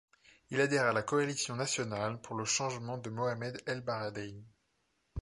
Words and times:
Il 0.49 0.59
adhère 0.59 0.87
à 0.87 0.93
la 0.93 1.03
Coalition 1.03 1.55
nationale 1.55 2.19
pour 2.21 2.35
le 2.35 2.43
changement 2.43 2.97
de 2.97 3.11
Mohamed 3.11 3.61
El 3.67 3.81
Baradei. 3.81 4.43